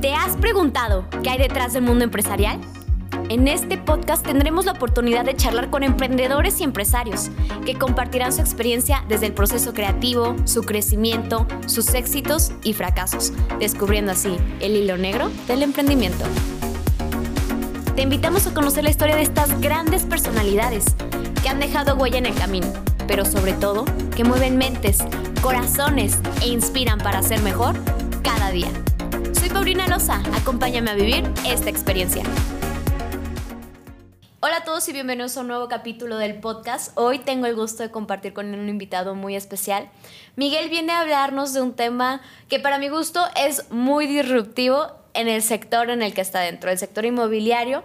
[0.00, 2.60] ¿Te has preguntado qué hay detrás del mundo empresarial?
[3.30, 7.30] En este podcast tendremos la oportunidad de charlar con emprendedores y empresarios
[7.66, 14.12] que compartirán su experiencia desde el proceso creativo, su crecimiento, sus éxitos y fracasos, descubriendo
[14.12, 16.24] así el hilo negro del emprendimiento.
[17.96, 20.84] Te invitamos a conocer la historia de estas grandes personalidades
[21.42, 22.68] que han dejado huella en el camino,
[23.08, 23.84] pero sobre todo
[24.14, 24.98] que mueven mentes,
[25.42, 27.74] corazones e inspiran para ser mejor
[28.22, 28.70] cada día.
[29.38, 32.24] Soy Paulina Loza, acompáñame a vivir esta experiencia.
[34.40, 36.90] Hola a todos y bienvenidos a un nuevo capítulo del podcast.
[36.96, 39.90] Hoy tengo el gusto de compartir con un invitado muy especial.
[40.34, 45.28] Miguel viene a hablarnos de un tema que para mi gusto es muy disruptivo en
[45.28, 47.84] el sector en el que está dentro, el sector inmobiliario.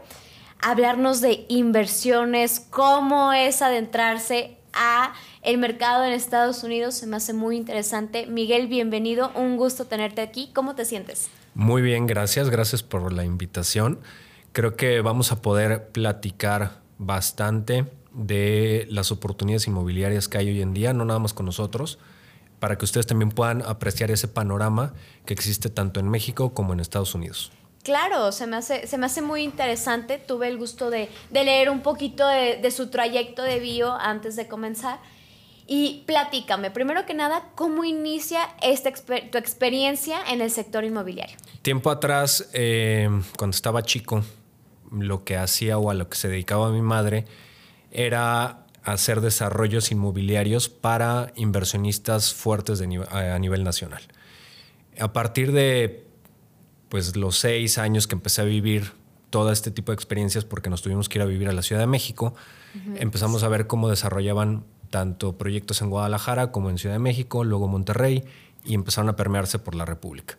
[0.60, 7.34] Hablarnos de inversiones, cómo es adentrarse a el mercado en Estados Unidos se me hace
[7.34, 8.26] muy interesante.
[8.26, 10.50] Miguel, bienvenido, un gusto tenerte aquí.
[10.54, 11.30] ¿Cómo te sientes?
[11.56, 14.00] Muy bien, gracias, gracias por la invitación.
[14.54, 20.74] Creo que vamos a poder platicar bastante de las oportunidades inmobiliarias que hay hoy en
[20.74, 22.00] día, no nada más con nosotros,
[22.60, 24.94] para que ustedes también puedan apreciar ese panorama
[25.26, 27.52] que existe tanto en México como en Estados Unidos.
[27.84, 30.18] Claro, se me hace, se me hace muy interesante.
[30.18, 34.48] Tuve el gusto de, leer un poquito de, de, su trayecto de bio antes de
[34.48, 35.00] comenzar.
[35.76, 41.36] Y platícame, primero que nada, ¿cómo inicia esta tu experiencia en el sector inmobiliario?
[41.64, 44.24] Tiempo atrás, eh, cuando estaba chico,
[44.92, 47.26] lo que hacía o a lo que se dedicaba mi madre
[47.90, 54.04] era hacer desarrollos inmobiliarios para inversionistas fuertes a nivel nacional.
[55.00, 56.06] A partir de
[56.90, 58.92] pues, los seis años que empecé a vivir
[59.32, 61.82] todo este tipo de experiencias, porque nos tuvimos que ir a vivir a la Ciudad
[61.82, 62.36] de México,
[62.96, 67.68] empezamos a ver cómo desarrollaban tanto proyectos en Guadalajara como en Ciudad de México, luego
[67.68, 68.24] Monterrey,
[68.64, 70.38] y empezaron a permearse por la República.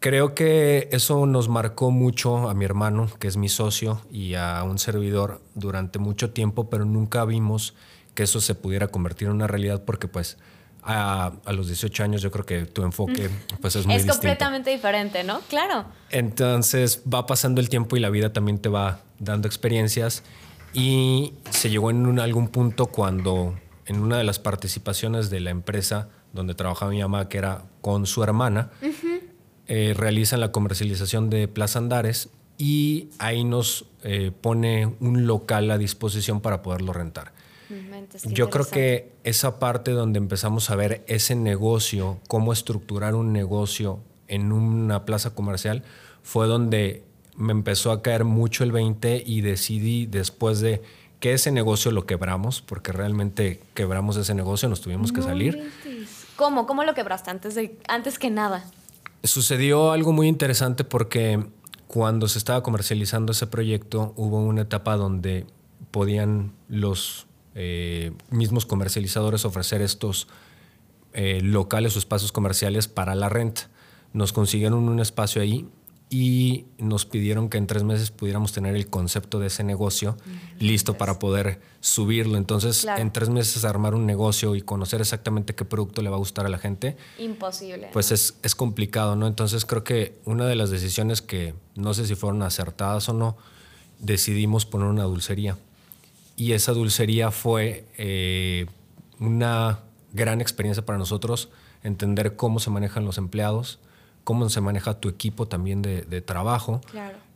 [0.00, 4.62] Creo que eso nos marcó mucho a mi hermano, que es mi socio, y a
[4.64, 7.72] un servidor durante mucho tiempo, pero nunca vimos
[8.14, 10.36] que eso se pudiera convertir en una realidad porque pues
[10.82, 13.30] a, los 18 años yo creo que tu enfoque
[13.62, 15.40] pues es muy Es completamente diferente, ¿no?
[15.48, 15.86] Claro.
[16.10, 20.22] Entonces va pasando el tiempo y la vida también te va dando experiencias
[20.72, 26.08] y se llegó en algún punto cuando en una de las participaciones de la empresa
[26.32, 28.70] donde trabajaba mi mamá, que era con su hermana,
[29.66, 32.28] eh, realizan la comercialización de Plaza Andares
[32.58, 37.32] y ahí nos eh, pone un local a disposición para poderlo rentar.
[38.24, 44.00] Yo creo que esa parte donde empezamos a ver ese negocio, cómo estructurar un negocio
[44.26, 45.82] en una plaza comercial,
[46.22, 47.04] fue donde
[47.38, 50.82] me empezó a caer mucho el 20 y decidí después de
[51.20, 55.70] que ese negocio lo quebramos, porque realmente quebramos ese negocio, nos tuvimos que salir.
[56.36, 56.66] ¿Cómo?
[56.66, 58.64] ¿Cómo lo quebraste antes, de, antes que nada?
[59.24, 61.44] Sucedió algo muy interesante porque
[61.86, 65.46] cuando se estaba comercializando ese proyecto hubo una etapa donde
[65.90, 70.28] podían los eh, mismos comercializadores ofrecer estos
[71.14, 73.68] eh, locales o espacios comerciales para la renta.
[74.12, 75.68] Nos consiguieron un espacio ahí
[76.10, 80.16] y nos pidieron que en tres meses pudiéramos tener el concepto de ese negocio
[80.58, 82.38] listo para poder subirlo.
[82.38, 86.18] Entonces, en tres meses armar un negocio y conocer exactamente qué producto le va a
[86.18, 86.96] gustar a la gente.
[87.18, 87.90] Imposible.
[87.92, 89.26] Pues es, es complicado, ¿no?
[89.26, 93.36] Entonces creo que una de las decisiones que no sé si fueron acertadas o no,
[93.98, 95.58] decidimos poner una dulcería.
[96.36, 98.66] Y esa dulcería fue eh,
[99.18, 99.80] una
[100.12, 101.50] gran experiencia para nosotros,
[101.82, 103.78] entender cómo se manejan los empleados,
[104.28, 106.82] cómo se maneja tu equipo también de, trabajo,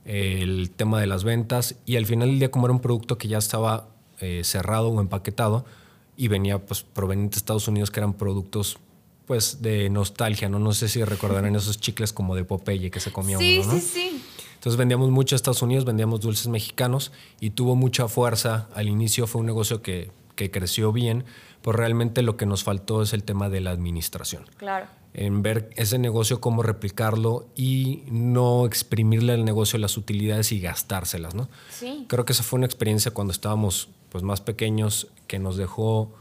[0.04, 3.28] el tema de las ventas y al final del día como era un producto que
[3.28, 3.88] ya estaba
[4.20, 5.64] eh, cerrado o empaquetado
[6.18, 8.76] y venía pues proveniente de Estados Unidos que eran productos
[9.26, 10.58] pues de nostalgia, ¿no?
[10.58, 13.80] No sé si recordarán esos chicles como de Popeye que se comía sí, uno, ¿no?
[13.80, 14.22] Sí, sí,
[14.56, 17.10] Entonces vendíamos mucho a Estados Unidos, vendíamos dulces mexicanos
[17.40, 18.68] y tuvo mucha fuerza.
[18.74, 21.24] Al inicio fue un negocio que, que creció bien,
[21.62, 24.44] pues realmente lo que nos faltó es el tema de la administración.
[24.56, 30.60] Claro en ver ese negocio, cómo replicarlo y no exprimirle al negocio las utilidades y
[30.60, 31.48] gastárselas, ¿no?
[31.70, 32.06] Sí.
[32.08, 36.14] Creo que esa fue una experiencia cuando estábamos pues, más pequeños que nos dejó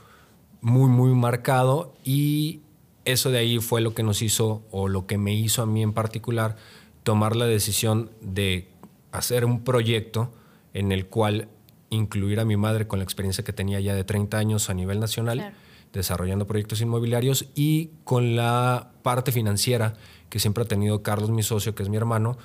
[0.59, 2.61] muy, muy marcado y
[3.05, 5.81] eso de ahí fue lo que nos hizo, o lo que me hizo a mí
[5.81, 6.57] en particular,
[7.03, 8.67] tomar la decisión de
[9.11, 10.31] hacer un proyecto
[10.73, 11.47] en el cual
[11.91, 14.99] incluir a mi madre con la experiencia que tenía ya de 30 años a nivel
[14.99, 15.53] nacional
[15.93, 19.95] desarrollando proyectos inmobiliarios y con la parte financiera
[20.29, 22.37] que siempre ha tenido Carlos, mi socio, que es mi hermano,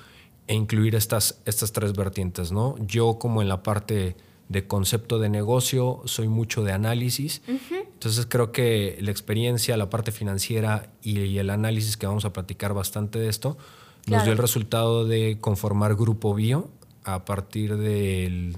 [0.47, 2.75] e incluir estas, estas tres vertientes, ¿no?
[2.85, 4.15] Yo como en la parte
[4.49, 10.11] de concepto de negocio, soy mucho de análisis, entonces creo que la experiencia, la parte
[10.11, 13.57] financiera y, el análisis que vamos a platicar bastante de esto,
[14.05, 16.69] Nos dio el resultado de conformar Grupo Bio
[17.03, 18.57] a partir del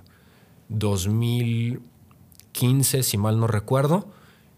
[0.69, 4.07] 2015, si mal no recuerdo.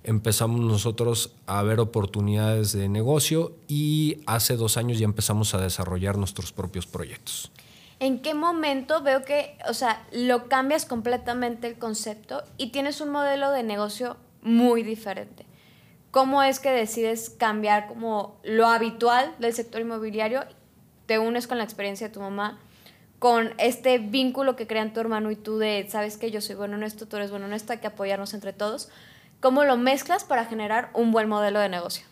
[0.04, 6.18] Empezamos nosotros a ver oportunidades de negocio y hace dos años ya empezamos a desarrollar
[6.18, 7.52] nuestros propios proyectos.
[8.00, 13.10] ¿En qué momento veo que, o sea, lo cambias completamente el concepto y tienes un
[13.10, 15.46] modelo de negocio muy diferente?
[16.10, 20.46] ¿Cómo es que decides cambiar como lo habitual del sector inmobiliario?
[21.06, 22.60] Te unes con la experiencia de tu mamá,
[23.22, 26.76] con este vínculo que crean tu hermano y tú de, sabes que yo soy bueno
[26.76, 28.90] en esto, tú eres bueno en esto, hay que apoyarnos entre todos.
[29.40, 32.04] ¿Cómo lo mezclas para generar un buen modelo de negocio?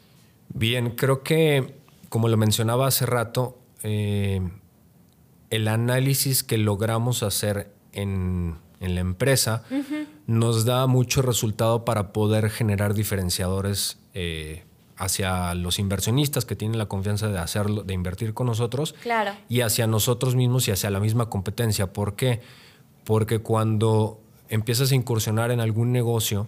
[0.49, 1.73] Bien, creo que,
[2.09, 4.51] como lo mencionaba hace rato, eh,
[5.49, 9.63] el análisis que logramos hacer en, la empresa
[10.27, 14.63] nos da mucho resultado para poder generar diferenciadores eh,
[14.99, 18.93] hacia los inversionistas que tienen la confianza de hacerlo, de invertir con nosotros.
[19.01, 19.31] Claro.
[19.47, 21.93] Y hacia nosotros mismos y hacia la misma competencia.
[21.93, 22.41] ¿Por qué?
[23.05, 24.19] Porque cuando
[24.49, 26.47] empiezas a incursionar en algún negocio,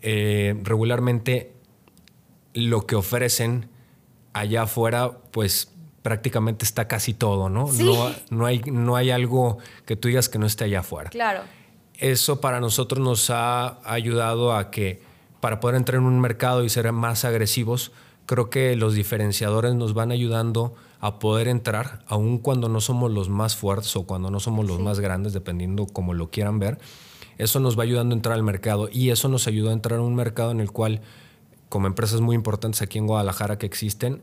[0.00, 1.52] eh, regularmente
[2.54, 3.68] lo que ofrecen
[4.32, 7.70] allá afuera, pues prácticamente está casi todo, ¿no?
[7.70, 11.10] No, no, hay, no hay algo que tú digas que no esté allá afuera.
[11.10, 11.42] Claro.
[11.98, 15.06] Eso para nosotros nos ha ayudado a que
[15.40, 17.92] para poder entrar en un mercado y ser más agresivos,
[18.26, 23.28] creo que los diferenciadores nos van ayudando a poder entrar, aun cuando no somos los
[23.28, 26.78] más fuertes o cuando no somos los más grandes, dependiendo como lo quieran ver.
[27.38, 30.02] Eso nos va ayudando a entrar al mercado y eso nos ayudó a entrar a
[30.02, 31.00] un mercado en el cual,
[31.68, 34.20] como empresas muy importantes aquí en Guadalajara que existen,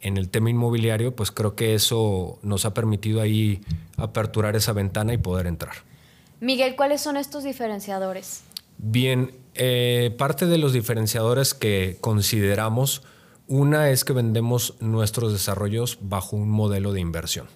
[0.00, 3.60] en el tema inmobiliario, pues creo que eso nos ha permitido ahí
[3.96, 5.74] aperturar esa ventana y poder entrar.
[6.40, 8.42] Miguel, ¿cuáles son estos diferenciadores?
[8.78, 13.02] Bien, eh, parte de los diferenciadores que consideramos,
[13.46, 17.48] una es que vendemos nuestros desarrollos bajo un modelo de inversión.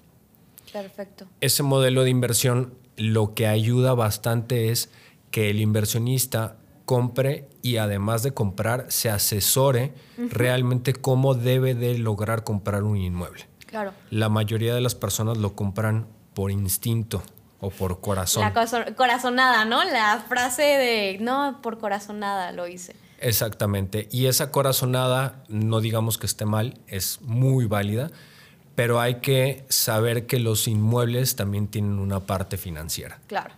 [0.73, 1.27] Perfecto.
[1.41, 4.91] Ese modelo de inversión lo que ayuda bastante es
[5.31, 12.45] que el inversionista compre y además de comprar se asesore realmente cómo debe de lograr
[12.45, 13.47] comprar un inmueble.
[13.67, 13.93] Claro.
[14.11, 17.23] La mayoría de las personas lo compran por instinto
[17.67, 18.43] o por corazón.
[18.43, 19.85] La corazonada, ¿no?
[19.85, 22.95] La frase de no, por corazonada lo hice.
[23.19, 24.09] Exactamente.
[24.13, 28.11] Y esa corazonada, no digamos que esté mal, es muy válida,
[28.75, 33.19] pero hay que saber que los inmuebles también tienen una parte financiera.
[33.27, 33.55] Claro.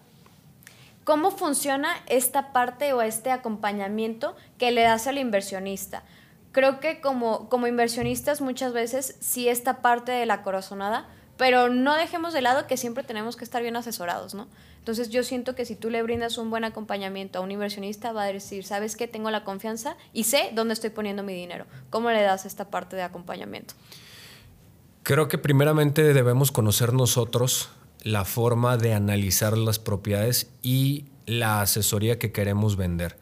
[1.04, 6.02] ¿Cómo funciona esta parte o este acompañamiento que le das al inversionista?
[6.52, 11.06] Creo que como, como inversionistas muchas veces sí esta parte de la corazonada,
[11.38, 14.48] pero no dejemos de lado que siempre tenemos que estar bien asesorados, ¿no?
[14.80, 18.24] Entonces yo siento que si tú le brindas un buen acompañamiento a un inversionista, va
[18.24, 19.06] a decir, ¿sabes qué?
[19.06, 21.66] Tengo la confianza y sé dónde estoy poniendo mi dinero.
[21.90, 23.74] ¿Cómo le das esta parte de acompañamiento?
[25.04, 27.70] Creo que primeramente debemos conocer nosotros
[28.02, 33.16] la forma de analizar las propiedades y la asesoría que queremos vender.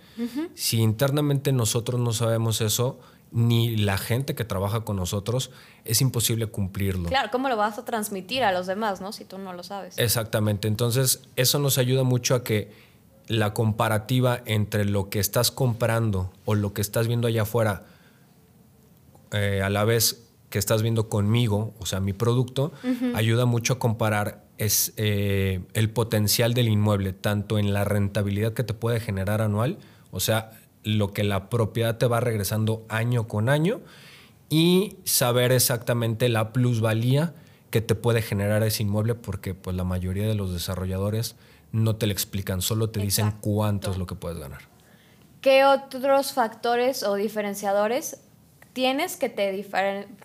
[0.55, 2.99] Si internamente nosotros no sabemos eso,
[3.33, 5.51] ni la gente que trabaja con nosotros,
[5.85, 7.09] es imposible cumplirlo.
[7.09, 9.13] Claro, ¿cómo lo vas a transmitir a los demás, no?
[9.13, 9.99] Si tú no lo sabes.
[9.99, 10.69] Exactamente.
[10.69, 12.73] Entonces, eso nos ayuda mucho a que
[13.27, 17.85] la comparativa entre lo que estás comprando o lo que estás viendo allá afuera,
[19.33, 22.73] eh, a la vez que estás viendo conmigo, o sea, mi producto,
[23.15, 28.65] ayuda mucho a comparar es, eh, el potencial del inmueble, tanto en la rentabilidad que
[28.65, 29.79] te puede generar anual,
[30.11, 30.53] o sea,
[30.87, 33.81] lo que la propiedad te va regresando año con año,
[34.49, 37.35] y saber exactamente la plusvalía
[37.71, 41.35] que te puede generar ese inmueble, porque pues la mayoría de los desarrolladores
[41.73, 44.63] no te lo explican, solo te dicen cuánto es lo que puedes ganar.
[45.41, 48.21] ¿Qué otros factores o diferenciadores
[48.73, 49.67] tienes que te,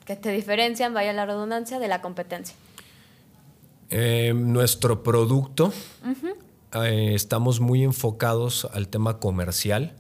[0.06, 2.56] que te diferencian, vaya la redundancia, de la competencia?
[3.90, 5.74] Eh, nuestro producto,
[6.74, 9.96] eh, estamos muy enfocados al tema comercial.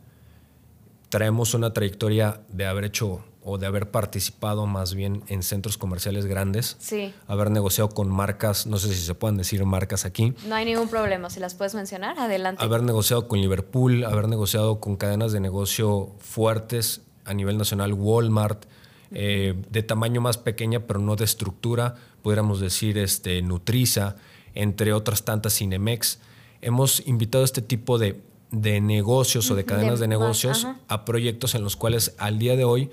[1.11, 6.25] Traemos una trayectoria de haber hecho o de haber participado más bien en centros comerciales
[6.25, 6.77] grandes.
[6.79, 7.13] Sí.
[7.27, 10.33] Haber negociado con marcas, no sé si se pueden decir marcas aquí.
[10.47, 12.63] No hay ningún problema, si las puedes mencionar, adelante.
[12.63, 18.65] Haber negociado con Liverpool, haber negociado con cadenas de negocio fuertes a nivel nacional Walmart,
[19.11, 24.15] eh, de tamaño más pequeña, pero no de estructura, pudiéramos decir este, Nutriza,
[24.55, 26.19] entre otras tantas Cinemex.
[26.61, 31.63] Hemos invitado a este tipo de, negocios o de cadenas de, negocios a proyectos en
[31.63, 32.89] los cuales al día de hoy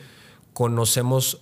[0.52, 1.40] conocemos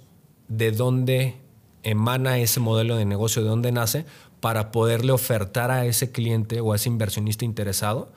[0.49, 1.37] de dónde
[1.82, 4.06] emana ese modelo de negocio, de dónde nace,
[4.40, 8.12] para poderle ofertar a ese cliente o a ese inversionista interesado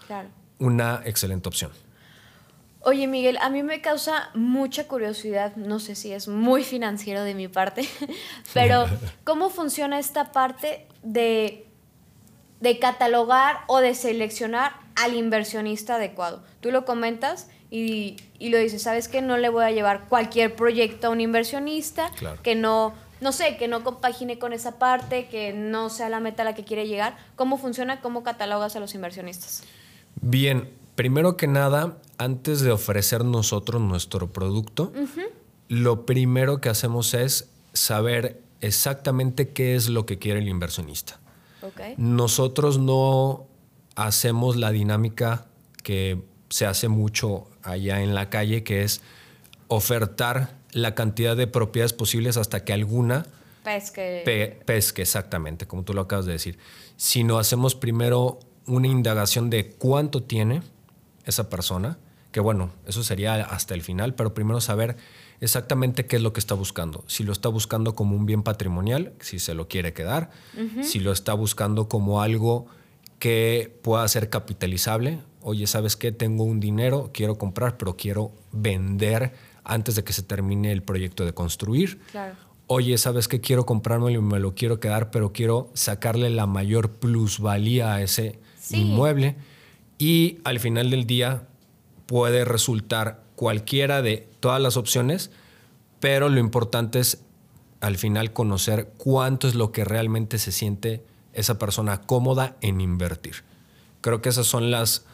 [0.58, 1.72] una excelente opción.
[2.82, 7.36] Oye, Miguel, a mí me causa mucha curiosidad, no sé si es muy financiero de
[7.36, 7.88] mi parte,
[8.54, 8.86] pero
[9.24, 11.68] ¿cómo funciona esta parte de,
[12.62, 16.44] de catalogar o de seleccionar al inversionista adecuado?
[16.60, 19.22] Tú lo comentas y, y lo dices, ¿sabes qué?
[19.22, 22.12] No le voy a llevar cualquier proyecto a un inversionista
[22.44, 26.42] que no, no sé, que no compagine con esa parte, que no sea la meta
[26.44, 27.18] a la que quiere llegar.
[27.36, 28.02] ¿Cómo funciona?
[28.02, 29.64] ¿Cómo catalogas a los inversionistas?
[30.22, 34.92] Bien, primero que nada, antes de ofrecer nosotros nuestro producto,
[35.68, 41.20] lo primero que hacemos es saber exactamente qué es lo que quiere el inversionista.
[41.98, 43.49] Nosotros no
[44.06, 45.46] hacemos la dinámica
[45.84, 49.02] que se hace mucho allá en la calle, que es
[49.68, 53.26] ofertar la cantidad de propiedades posibles hasta que alguna
[53.64, 54.62] pesque.
[54.66, 56.58] pesque, exactamente, como tú lo acabas de decir.
[56.96, 60.62] Sino hacemos primero una indagación de cuánto tiene,
[61.26, 61.98] esa persona,
[62.32, 64.96] que bueno, eso sería hasta el final, pero primero saber
[65.42, 67.04] exactamente qué es lo que está buscando.
[67.08, 70.30] Si lo está buscando como un bien patrimonial, si se lo quiere quedar,
[70.82, 72.68] si lo está buscando como algo
[73.20, 75.20] que pueda ser capitalizable.
[75.42, 76.12] Oye, ¿sabes qué?
[76.12, 79.34] Tengo un dinero, quiero comprar, pero quiero vender
[79.64, 82.00] antes de que se termine el proyecto de construir.
[82.68, 83.42] Oye, ¿sabes qué?
[83.42, 88.40] Quiero comprarme y me lo quiero quedar, pero quiero sacarle la mayor plusvalía a ese
[88.72, 89.36] inmueble
[89.98, 91.48] y al final del día
[92.06, 95.32] puede resultar cualquiera de todas las opciones,
[96.00, 97.22] pero lo importante es
[97.82, 103.44] al final conocer cuánto es lo que realmente se siente esa persona cómoda en invertir.
[104.02, 105.06] Creo que esas son las,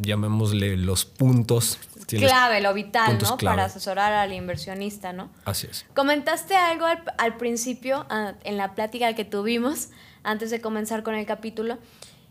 [0.00, 1.78] llamémosle los puntos.
[2.06, 3.36] Clave, lo vital, ¿no?
[3.36, 5.30] Para asesorar al inversionista, ¿no?
[5.44, 5.84] Así es.
[5.94, 6.86] Comentaste algo
[7.18, 9.90] al, principio, ah, en la plática que tuvimos,
[10.22, 11.78] antes de comenzar con el capítulo,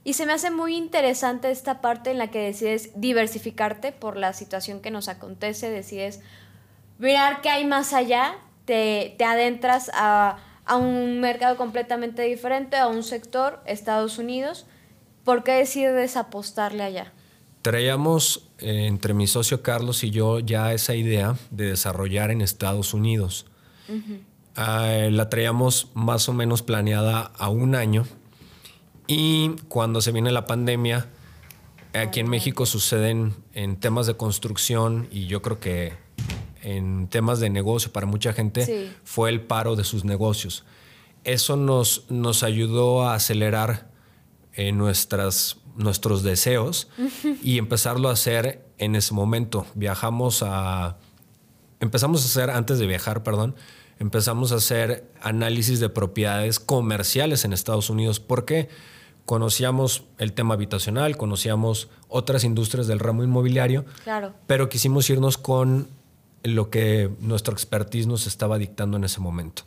[0.03, 4.33] y se me hace muy interesante esta parte en la que decides diversificarte por la
[4.33, 6.21] situación que nos acontece, decides
[6.97, 12.87] mirar qué hay más allá, te, te adentras a, a, un mercado completamente diferente, a
[12.87, 14.65] un sector, Estados Unidos.
[15.23, 17.13] ¿Por qué decides apostarle allá?
[17.61, 22.93] Traíamos eh, entre mi socio Carlos y yo ya esa idea de desarrollar en Estados
[22.93, 23.45] Unidos.
[24.55, 28.05] Ah, la traíamos más o menos planeada a un año
[29.07, 31.07] y cuando se viene la pandemia,
[31.93, 35.93] aquí en México suceden en temas de construcción y yo creo que
[36.67, 40.65] en temas de negocio para mucha gente fue el paro de sus negocios.
[41.23, 43.89] Eso nos, nos ayudó a acelerar
[44.51, 46.89] eh, nuestras, nuestros deseos
[47.41, 49.65] y empezarlo a hacer en ese momento.
[49.75, 50.97] Viajamos a...
[51.79, 53.55] Empezamos a hacer, antes de viajar, perdón,
[53.99, 58.19] empezamos a hacer análisis de propiedades comerciales en Estados Unidos.
[58.19, 58.67] ¿Por qué?
[59.25, 64.33] conocíamos el tema habitacional, conocíamos otras industrias del ramo inmobiliario, claro.
[64.47, 65.89] pero quisimos irnos con
[66.43, 69.63] lo que nuestro expertise nos estaba dictando en ese momento.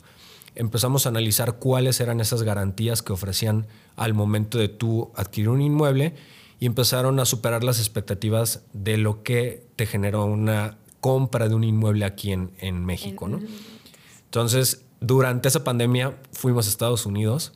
[0.55, 5.61] Empezamos a analizar cuáles eran esas garantías que ofrecían al momento de tú adquirir un
[5.61, 6.13] inmueble
[6.59, 11.63] y empezaron a superar las expectativas de lo que te generó una compra de un
[11.63, 13.27] inmueble aquí en, en México.
[13.27, 13.39] ¿no?
[14.25, 17.53] Entonces, durante esa pandemia fuimos a Estados Unidos,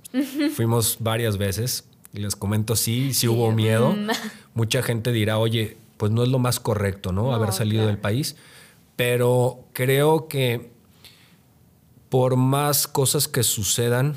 [0.55, 3.91] fuimos varias veces, les comento, sí, sí hubo miedo.
[3.91, 4.09] Mm.
[4.55, 7.33] Mucha gente dirá, oye, pues no es lo más correcto, ¿no?
[7.33, 8.35] Haber salido del país.
[8.95, 10.71] Pero creo que
[12.09, 14.15] por más cosas que sucedan,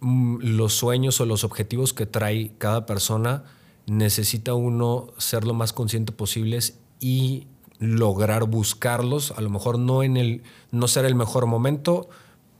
[0.00, 3.44] mm, los sueños o los objetivos que trae cada persona,
[3.86, 6.58] necesita uno ser lo más consciente posible
[7.00, 7.46] y
[7.78, 9.32] lograr buscarlos.
[9.32, 12.08] A lo mejor no en el, no ser el mejor momento,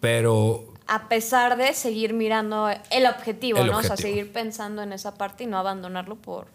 [0.01, 3.79] pero a pesar de seguir mirando el objetivo, ¿no?
[3.79, 6.49] O sea, seguir pensando en esa parte y no abandonarlo por,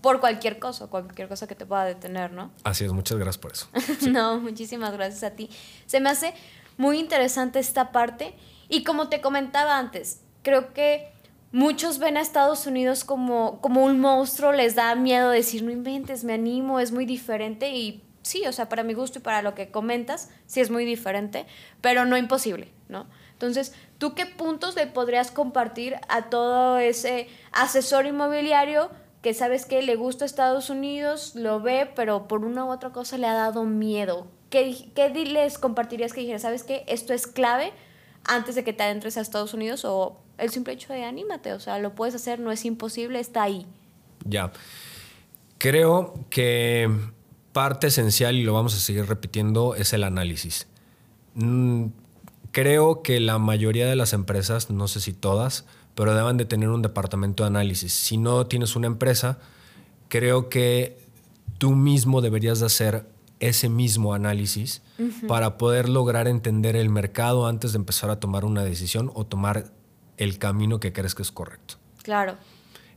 [0.00, 2.52] por cualquier cosa, cualquier cosa que te pueda detener, ¿no?
[2.64, 3.68] Así es, muchas gracias por eso.
[4.10, 5.50] no, muchísimas gracias a ti.
[5.86, 6.34] Se me hace
[6.76, 8.34] muy interesante esta parte
[8.68, 11.12] y como te comentaba antes, creo que
[11.52, 16.24] muchos ven a Estados Unidos como, como un monstruo, les da miedo decir, no inventes,
[16.24, 19.54] me animo, es muy diferente y sí, o sea, para mi gusto y para lo
[19.54, 21.46] que comentas, sí es muy diferente,
[21.80, 23.06] pero no imposible, ¿no?
[23.32, 28.90] Entonces, ¿tú qué puntos le podrías compartir a todo ese asesor inmobiliario
[29.26, 33.18] que sabes que le gusta Estados Unidos, lo ve, pero por una u otra cosa
[33.18, 34.28] le ha dado miedo?
[34.50, 37.72] ¿Qué, qué les compartirías que dijera, sabes que esto es clave
[38.22, 41.58] antes de que te adentres a Estados Unidos o el simple hecho de anímate, o
[41.58, 43.66] sea, lo puedes hacer, no es imposible, está ahí.
[44.24, 44.52] Ya.
[45.58, 46.88] Creo que
[47.52, 50.68] parte esencial, y lo vamos a seguir repitiendo, es el análisis.
[51.34, 51.86] Mm,
[52.52, 55.64] creo que la mayoría de las empresas, no sé si todas,
[55.96, 57.92] pero deben de tener un departamento de análisis.
[57.92, 59.38] Si no tienes una empresa,
[60.08, 60.98] creo que
[61.56, 63.06] tú mismo deberías de hacer
[63.40, 64.82] ese mismo análisis
[65.26, 69.72] para poder lograr entender el mercado antes de empezar a tomar una decisión o tomar
[70.18, 71.76] el camino que crees que es correcto.
[72.02, 72.36] Claro.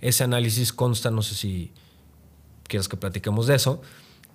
[0.02, 1.72] Ese análisis consta, no sé si
[2.68, 3.82] quieres que platiquemos de eso.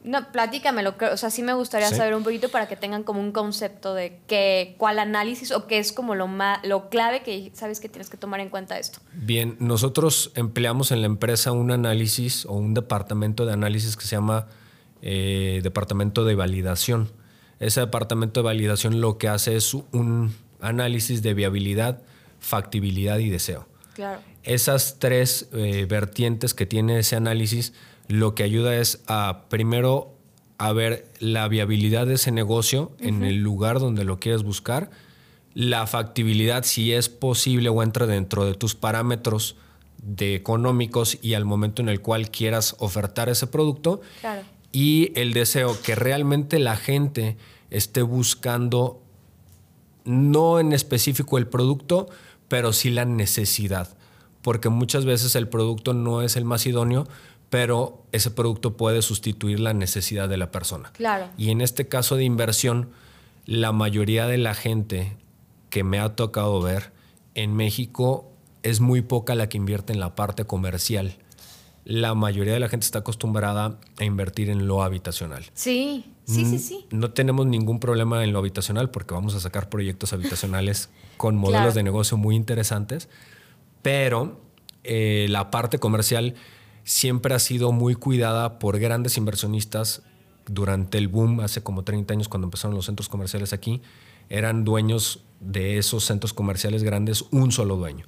[0.04, 0.94] No, platícamelo.
[1.12, 4.20] O sea, sí me gustaría saber un poquito para que tengan como un concepto de
[4.26, 8.10] qué, cuál análisis o qué es como lo, más, lo clave que sabes que tienes
[8.10, 9.00] que tomar en cuenta esto.
[9.14, 14.16] Bien, nosotros empleamos en la empresa un análisis o un departamento de análisis que se
[14.16, 14.46] llama
[15.00, 17.10] eh, departamento de validación.
[17.58, 22.02] Ese departamento de validación lo que hace es un análisis de viabilidad,
[22.40, 23.66] factibilidad y deseo.
[23.94, 24.20] Claro.
[24.42, 27.72] Esas tres eh, vertientes que tiene ese análisis
[28.08, 30.14] lo que ayuda es a primero
[30.58, 34.90] a ver la viabilidad de ese negocio en el lugar donde lo quieres buscar,
[35.52, 39.56] la factibilidad si es posible o entra dentro de tus parámetros
[40.02, 44.42] de económicos y al momento en el cual quieras ofertar ese producto claro.
[44.70, 47.36] y el deseo que realmente la gente
[47.70, 49.00] esté buscando
[50.04, 52.08] no en específico el producto,
[52.48, 53.96] pero sí la necesidad,
[54.42, 57.08] porque muchas veces el producto no es el más idóneo,
[57.54, 60.90] pero ese producto puede sustituir la necesidad de la persona.
[60.92, 61.30] Claro.
[61.38, 62.90] Y en este caso de inversión,
[63.46, 65.16] la mayoría de la gente
[65.70, 66.90] que me ha tocado ver
[67.36, 68.28] en México
[68.64, 71.16] es muy poca la que invierte en la parte comercial
[71.84, 75.44] la mayoría de la gente está acostumbrada a invertir en lo habitacional.
[75.54, 76.86] Sí, sí, sí, sí.
[76.90, 81.74] No tenemos ningún problema en lo habitacional porque vamos a sacar proyectos habitacionales con modelos
[81.74, 83.08] de negocio muy interesantes,
[83.80, 84.40] pero
[84.82, 86.34] eh, la parte comercial
[86.84, 90.02] siempre ha sido muy cuidada por grandes inversionistas
[90.46, 93.80] durante el boom, hace como 30 años cuando empezaron los centros comerciales aquí,
[94.28, 98.06] eran dueños de esos centros comerciales grandes un solo dueño.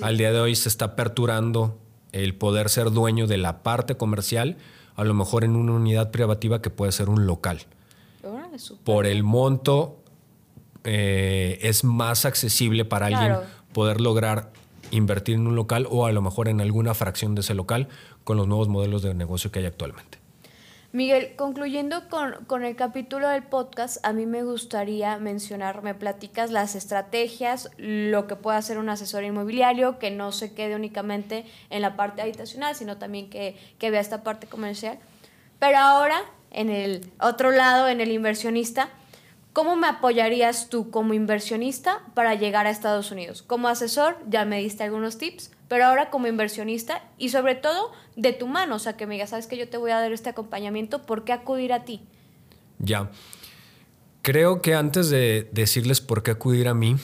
[0.00, 1.78] Al día de hoy se está aperturando
[2.12, 4.56] el poder ser dueño de la parte comercial,
[4.94, 7.66] a lo mejor en una unidad privativa que puede ser un local.
[8.84, 9.98] Por el monto
[10.84, 13.36] eh, es más accesible para alguien
[13.72, 14.52] poder lograr
[14.90, 17.88] invertir en un local o a lo mejor en alguna fracción de ese local
[18.24, 20.22] con los nuevos modelos de negocio que hay actualmente.
[20.92, 26.74] Miguel, concluyendo con, el capítulo del podcast, a mí me gustaría mencionar, me platicas las
[26.74, 31.96] estrategias, lo que puede hacer un asesor inmobiliario, que no se quede únicamente en la
[31.96, 34.98] parte habitacional, sino también que, que vea esta parte comercial.
[35.58, 38.90] Pero ahora, en el otro lado, en el inversionista,
[39.52, 43.42] ¿Cómo me apoyarías tú como inversionista para llegar a Estados Unidos?
[43.42, 48.32] Como asesor, ya me diste algunos tips, pero ahora como inversionista y sobre todo de
[48.32, 50.30] tu mano, o sea, que me digas, sabes que yo te voy a dar este
[50.30, 52.02] acompañamiento, ¿por qué acudir a ti?
[52.78, 53.10] Ya.
[54.22, 56.96] Creo que antes de decirles por qué acudir a mí,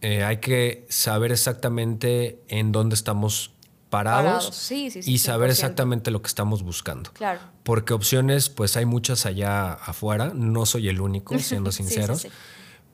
[0.00, 3.52] eh, hay que saber exactamente en dónde estamos
[3.92, 7.12] parados, y saber exactamente lo que estamos buscando.
[7.12, 7.40] Claro.
[7.62, 12.26] Porque opciones, pues hay muchas allá afuera, no soy el único, siendo sinceros,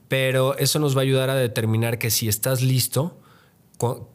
[0.09, 3.17] pero eso nos va a ayudar a determinar que si estás listo,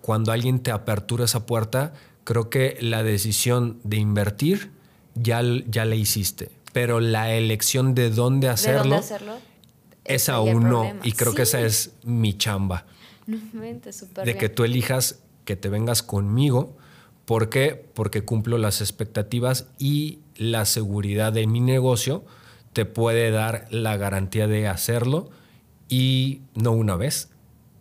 [0.02, 1.94] cuando alguien te apertura esa puerta,
[2.24, 4.70] creo que la decisión de invertir
[5.14, 9.00] ya, ya la hiciste, pero la elección de dónde hacerlo,
[10.04, 12.84] es aún no, y creo que esa es mi chamba.
[13.26, 16.76] de que tú elijas que te vengas conmigo.
[17.24, 17.86] ¿Por qué?
[17.94, 22.24] Porque cumplo las expectativas y la seguridad de mi negocio
[22.72, 25.30] te puede dar la garantía de hacerlo
[25.88, 27.30] y no una vez,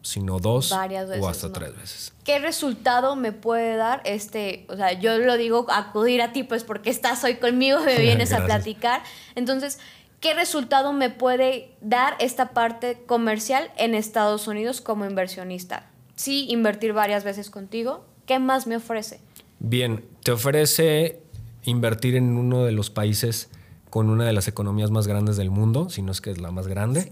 [0.01, 2.13] sino dos o hasta tres veces.
[2.23, 4.65] ¿Qué resultado me puede dar este?
[4.69, 8.31] O sea, yo lo digo acudir a ti, pues porque estás hoy conmigo, me vienes
[8.31, 9.01] a platicar.
[9.35, 9.79] Entonces,
[10.19, 15.89] ¿qué resultado me puede dar esta parte comercial en Estados Unidos como inversionista?
[16.15, 18.05] Sí invertir varias veces contigo.
[18.25, 19.19] ¿Qué más me ofrece?
[19.59, 21.21] Bien, te ofrece
[21.63, 23.49] invertir en uno de los países
[23.89, 26.51] con una de las economías más grandes del mundo, si no es que es la
[26.51, 27.11] más grande.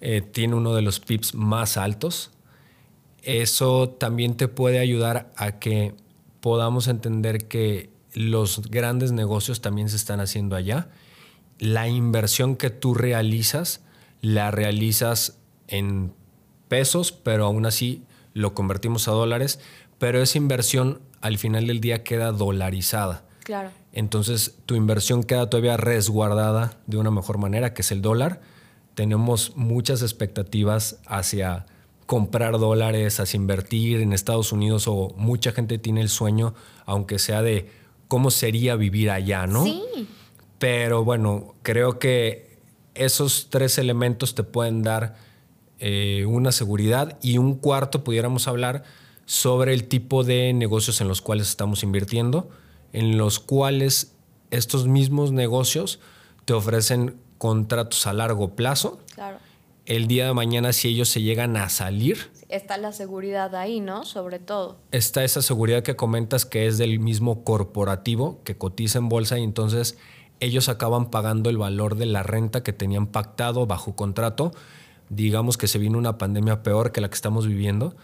[0.00, 2.30] Eh, tiene uno de los PIBs más altos.
[3.22, 5.94] Eso también te puede ayudar a que
[6.40, 10.88] podamos entender que los grandes negocios también se están haciendo allá.
[11.58, 13.82] La inversión que tú realizas,
[14.20, 16.12] la realizas en
[16.68, 19.60] pesos, pero aún así lo convertimos a dólares,
[19.98, 23.24] pero esa inversión al final del día queda dolarizada.
[23.44, 23.70] Claro.
[23.92, 28.40] Entonces tu inversión queda todavía resguardada de una mejor manera, que es el dólar.
[28.94, 31.66] Tenemos muchas expectativas hacia
[32.06, 37.42] comprar dólares, hacia invertir en Estados Unidos o mucha gente tiene el sueño, aunque sea
[37.42, 37.70] de
[38.08, 39.64] cómo sería vivir allá, ¿no?
[39.64, 39.82] Sí.
[40.58, 42.58] Pero bueno, creo que
[42.94, 45.16] esos tres elementos te pueden dar
[45.84, 48.84] eh, una seguridad y un cuarto pudiéramos hablar
[49.26, 52.48] sobre el tipo de negocios en los cuales estamos invirtiendo,
[52.92, 54.14] en los cuales
[54.52, 55.98] estos mismos negocios
[56.44, 59.00] te ofrecen contratos a largo plazo.
[59.16, 59.38] Claro.
[59.84, 64.04] El día de mañana, si ellos se llegan a salir, Está la seguridad ahí, ¿no?
[64.04, 64.76] Sobre todo.
[64.90, 69.42] está esa seguridad que comentas que es del mismo corporativo que cotiza en bolsa y
[69.42, 69.96] entonces
[70.38, 74.52] ellos acaban pagando el valor de la renta que tenían pactado bajo contrato.
[75.14, 77.94] Digamos que se vino una pandemia peor que la que estamos viviendo,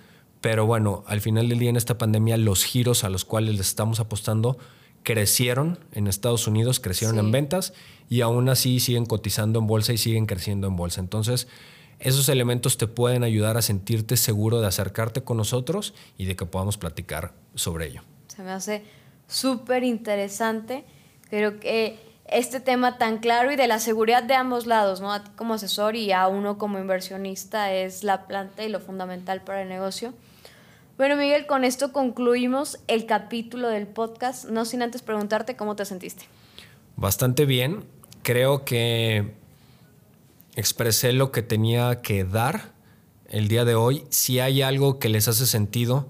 [0.43, 3.69] pero bueno, al final del día en esta pandemia los giros a los cuales les
[3.69, 4.59] estamos apostando
[5.03, 7.21] crecieron en Estados Unidos, crecieron Sí.
[7.21, 7.73] en ventas
[8.11, 11.01] y aún así siguen cotizando en bolsa y siguen creciendo en bolsa.
[11.01, 11.49] Entonces,
[11.99, 16.45] esos elementos te pueden ayudar a sentirte seguro de acercarte con nosotros y de que
[16.45, 18.03] podamos platicar sobre ello.
[18.27, 18.83] Se me hace
[19.27, 20.85] súper interesante.
[21.31, 21.99] Creo que
[22.31, 25.13] este tema tan claro y de la seguridad de ambos lados, ¿no?
[25.13, 29.43] A ti como asesor y a uno como inversionista es la planta y lo fundamental
[29.43, 30.15] para el negocio.
[30.97, 34.47] Bueno, Miguel, con esto concluimos el capítulo del podcast.
[34.47, 36.25] No sin antes preguntarte cómo te sentiste.
[36.97, 37.85] Bastante bien.
[38.23, 39.35] Creo que
[40.57, 42.73] expresé lo que tenía que dar
[43.29, 44.05] el día de hoy.
[44.11, 46.09] Si hay algo que les hace sentido,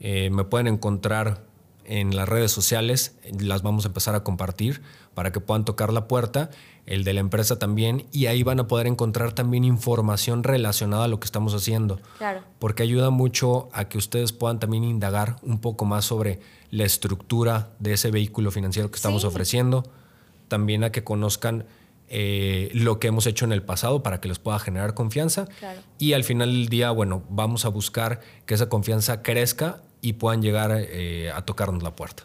[0.00, 1.45] eh, me pueden encontrar
[1.86, 3.16] en las redes sociales.
[3.38, 4.82] Las vamos a empezar a compartir
[5.14, 6.50] para que puedan tocar la puerta.
[6.84, 8.06] El de la empresa también.
[8.12, 12.00] Y ahí van a poder encontrar también información relacionada a lo que estamos haciendo.
[12.18, 12.42] Claro.
[12.58, 16.38] Porque ayuda mucho a que ustedes puedan también indagar un poco más sobre
[16.70, 19.28] la estructura de ese vehículo financiero que estamos Sí.
[19.28, 19.84] ofreciendo.
[20.48, 21.64] También a que conozcan
[22.08, 25.46] eh, lo que hemos hecho en el pasado para que les pueda generar confianza.
[25.58, 25.80] Claro.
[25.98, 30.40] Y al final del día, bueno, vamos a buscar que esa confianza crezca y puedan
[30.40, 32.22] llegar eh, a tocarnos la puerta.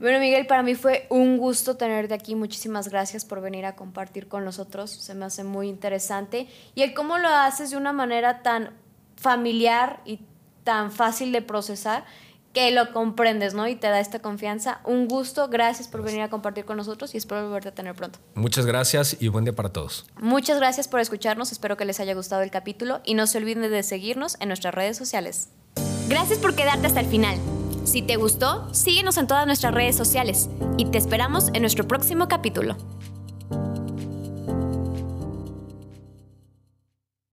[0.00, 2.34] Bueno, Miguel, para mí fue un gusto tenerte aquí.
[2.34, 4.90] Muchísimas gracias por venir a compartir con nosotros.
[4.90, 6.48] Se me hace muy interesante.
[6.74, 8.70] Y el cómo lo haces de una manera tan
[9.16, 10.18] familiar y
[10.64, 12.04] tan fácil de procesar
[12.52, 13.68] que lo comprendes, ¿no?
[13.68, 14.80] Y te da esta confianza.
[14.84, 15.46] Un gusto.
[15.46, 18.18] Gracias por venir a compartir con nosotros y espero volverte a tener pronto.
[18.34, 20.04] Muchas gracias y buen día para todos.
[20.20, 21.52] Muchas gracias por escucharnos.
[21.52, 24.74] Espero que les haya gustado el capítulo y no se olviden de seguirnos en nuestras
[24.74, 25.50] redes sociales.
[26.14, 27.36] Gracias por quedarte hasta el final.
[27.82, 32.28] Si te gustó, síguenos en todas nuestras redes sociales y te esperamos en nuestro próximo
[32.28, 32.76] capítulo.